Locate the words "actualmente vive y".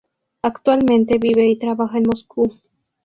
0.41-1.57